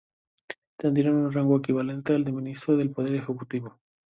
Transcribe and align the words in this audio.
Tendrán 0.77 1.13
un 1.13 1.31
rango 1.31 1.59
equivalente 1.59 2.15
al 2.15 2.23
de 2.23 2.31
ministro 2.31 2.75
del 2.75 2.89
Poder 2.89 3.13
Ejecutivo. 3.13 3.77